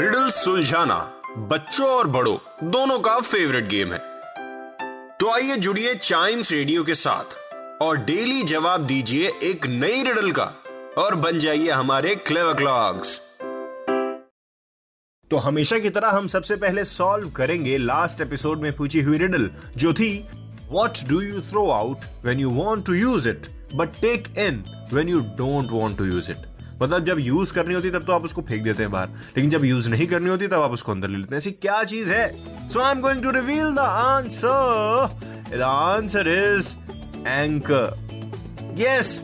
Riddle 0.00 0.28
सुलझाना 0.30 0.96
बच्चों 1.48 1.86
और 1.86 2.06
बड़ों, 2.06 2.36
दोनों 2.70 2.98
का 2.98 3.18
फेवरेट 3.20 3.66
गेम 3.68 3.92
है। 3.92 3.98
तो 5.18 5.28
आइए 5.30 5.56
जुड़िए 5.56 5.94
चाइम्स 5.94 6.52
रेडियो 6.52 6.84
के 6.84 6.94
साथ 6.94 7.36
और 7.82 7.96
डेली 8.04 8.42
जवाब 8.42 8.86
दीजिए 8.86 9.32
एक 9.42 9.66
नई 9.66 10.02
रिडल 10.02 10.30
का 10.30 10.44
और 10.98 11.14
बन 11.14 11.38
जाइए 11.38 11.70
हमारे 11.70 12.14
क्लेवर 12.14 12.54
क्लॉक्स 12.54 13.18
तो 15.30 15.36
हमेशा 15.38 15.78
की 15.78 15.90
तरह 15.90 16.08
हम 16.08 16.26
सबसे 16.26 16.56
पहले 16.56 16.84
सॉल्व 16.84 17.30
करेंगे 17.30 17.76
लास्ट 17.78 18.20
एपिसोड 18.20 18.62
में 18.62 18.72
पूछी 18.76 19.00
हुई 19.00 19.18
रिडल 19.18 19.50
जो 19.76 19.92
थी 19.92 20.12
what 20.70 21.04
do 21.08 21.20
you 21.20 21.40
throw 21.50 21.70
out 21.70 22.04
when 22.24 22.40
you 22.40 22.50
want 22.50 22.86
to 22.86 22.94
use 22.94 23.28
it 23.28 23.50
but 23.74 24.00
take 24.00 24.36
in 24.38 24.64
when 24.92 25.08
you 25.08 25.20
don't 25.20 25.70
want 25.70 25.98
to 25.98 26.04
use 26.04 26.30
it 26.30 26.49
मतलब 26.82 27.04
जब 27.04 27.18
यूज़ 27.20 27.52
करनी 27.52 27.74
होती 27.74 27.90
तब 27.90 28.04
तो 28.04 28.12
आप 28.12 28.24
उसको 28.24 28.42
फेंक 28.42 28.62
देते 28.64 28.82
हैं 28.82 28.92
बाहर। 28.92 29.08
लेकिन 29.36 29.50
जब 29.50 29.64
यूज़ 29.64 29.88
नहीं 29.90 30.06
करनी 30.06 30.30
होती 30.30 30.46
तब 30.48 30.60
आप 30.62 30.70
उसको 30.70 30.92
अंदर 30.92 31.08
ले 31.08 31.18
लेते 31.18 31.34
हैं। 31.34 31.38
ऐसी 31.38 31.50
क्या 31.52 31.82
चीज़ 31.84 32.12
है? 32.12 32.28
So 32.68 32.80
I 32.80 32.92
am 32.92 33.00
going 33.00 33.22
to 33.22 33.30
reveal 33.30 33.70
the 33.70 33.78
answer 33.78 35.60
answer 35.62 36.28
is 36.28 36.74
anchor 37.28 38.74
yes 38.78 39.22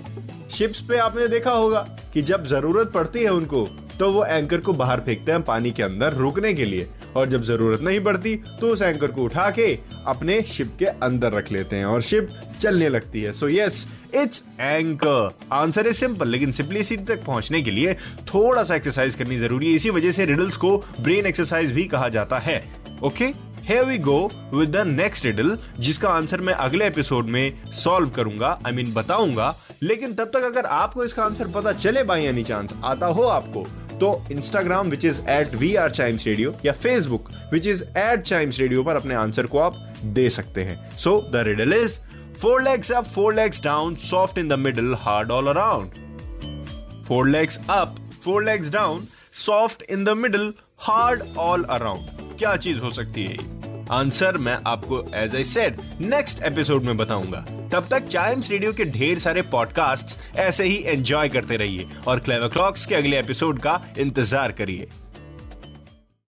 ships 0.53 0.81
पे 0.81 0.99
आपने 0.99 1.29
देखा 1.29 1.51
होगा 1.51 1.81
कि 2.15 2.23
जब 2.23 2.45
ज़रूरत 2.47 2.91
पड़ती 2.93 3.23
है 3.23 3.31
उनको 3.31 3.67
तो 3.99 4.11
वो 4.13 4.25
एंकर 4.25 4.61
को 4.61 4.73
बाहर 4.73 5.01
फेंकते 5.01 5.33
हैं 5.33 5.43
पानी 5.43 5.71
के 5.71 5.83
अंदर 5.83 6.13
रुकने 6.13 6.53
के 6.55 6.65
लिए। 6.65 6.89
और 7.17 7.29
जब 7.29 7.43
ज़रूरत 7.43 7.81
नहीं 7.81 8.01
पड़ती 8.01 8.35
तो 8.61 8.69
उस 8.69 8.83
एंकर 8.83 9.07
को 9.07 9.23
उठा 9.23 9.49
के 9.51 9.67
अपने 10.07 10.41
शिप 10.49 10.73
के 10.79 10.85
अंदर 10.85 11.33
रख 11.33 11.53
लेते 11.53 11.77
हैं 11.77 11.85
और 11.85 12.03
शिप 12.03 12.31
चलने 12.61 12.89
लगती 12.89 13.23
है। 13.23 13.33
So 13.33 13.49
yes 13.49 13.87
it's 14.15 14.43
anchor 14.61 15.39
answer 15.53 15.87
is 15.87 15.97
simple 15.97 16.29
लेकिन 16.29 16.53
सिंपलिसिटी 16.53 17.05
तक 17.05 17.25
पहुँचने 17.25 17.63
के 17.63 17.71
लिए 17.71 17.95
थोड़ा 18.35 18.63
सा 18.63 18.77
एक्सरसाइज 18.77 19.15
करनी 19.15 19.37
ज़रूरी 19.39 19.69
है। 19.69 19.75
इसी 19.75 19.91
वजह 19.91 20.11
से 20.11 20.25
रिडल्स 20.25 20.57
को 20.57 20.77
ब्रेन 21.01 21.27
एक्सरसाइज 21.27 21.73
भी 21.73 21.85
कहा 21.85 22.09
जाता 22.09 22.39
है। 22.39 22.63
Okay 23.05 23.33
Here 23.69 23.85
we 23.87 23.95
go 23.99 24.17
with 24.57 24.69
the 24.75 24.83
next 24.89 25.25
riddle 25.27 25.57
जिसका 25.81 26.09
आंसर 26.09 26.41
मैं 26.41 26.55
अगले 26.55 26.87
एपिसोड 26.87 27.27
में 27.27 27.73
सॉल्व 27.75 28.11
करूँगा 28.11 28.49
आई 28.67 28.73
I 28.73 28.77
मीन 28.77 28.85
mean, 28.85 28.97
बताऊँगा। 28.99 29.55
लेकिन 29.83 30.15
तब 30.15 30.31
तक 30.35 30.45
अगर 30.45 30.67
आपको 30.67 31.05
इसका 31.05 31.25
आंसर 31.25 31.49
पता 31.55 31.73
चले 31.73 32.03
बाई 32.03 32.25
एनी 32.25 32.43
चांस 32.43 32.75
आता 32.85 33.07
हो 33.07 33.23
आपको 33.23 33.67
तो 34.01 34.09
Instagram 34.33 34.89
which 34.91 35.05
is 35.05 35.21
at 35.31 35.55
we 35.55 35.75
are 35.75 35.91
Chimes 35.91 36.27
radio 36.27 36.55
या 36.65 36.73
Facebook 36.73 37.31
which 37.53 37.67
is 37.67 37.83
at 37.99 38.23
Chimes 38.23 38.61
radio 38.61 38.83
पर 38.85 38.97
अपने 38.97 39.15
आंसर 39.15 39.47
को 39.47 39.59
आप 39.59 39.77
दे 40.05 40.29
सकते 40.31 40.65
हैं। 40.65 40.99
So 40.99 41.21
the 41.33 41.43
riddle 41.47 41.73
is 41.75 41.99
four 42.41 42.63
legs 42.63 42.93
up 42.93 43.05
four 43.05 43.35
legs 43.35 43.63
down 43.65 43.95
soft 44.05 44.39
in 44.39 44.49
the 44.49 44.59
middle 44.59 44.95
hard 45.01 45.31
all 45.31 45.47
around 45.47 47.05
four 47.09 47.29
legs 47.29 47.61
up 47.71 47.97
four 48.25 48.45
legs 48.45 48.71
down 48.73 49.07
soft 49.45 49.83
in 49.91 50.05
the 50.05 50.17
middle 50.19 50.53
hard 50.81 51.23
all 51.39 51.65
around 51.65 52.39
क्या 52.39 52.57
चीज़ 52.57 52.81
हो 52.81 52.91
सकती 52.91 53.25
है 53.25 53.56
आंसर 53.93 54.37
मैं 54.37 54.57
आपको 54.67 55.03
as 55.15 55.35
I 55.37 55.45
said 55.45 55.77
next 56.01 56.43
episode 56.43 56.83
में 56.83 56.97
बताऊँगा। 56.97 57.41
तब 57.73 57.87
तक 57.91 58.07
चाइम्स 58.07 58.51
रेडियो 58.51 58.73
के 58.73 58.85
ढेर 58.85 59.19
सारे 59.19 59.43
पॉडकास्ट 59.53 60.17
ऐसे 60.39 60.65
ही 60.65 60.83
एंजॉय 60.87 61.29
करते 61.29 61.57
रहिए 61.57 61.87
और 62.09 62.21
क्लेवर 62.21 62.49
क्लॉक्स 62.49 62.87
के 62.87 62.95
अगले 62.95 63.19
एपिसोड 63.19 63.59
का 63.59 63.81
इंतज़ार 63.99 64.53
करिए। 64.53 64.89